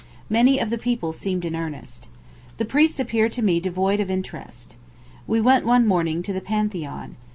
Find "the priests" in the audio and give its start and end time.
2.57-2.99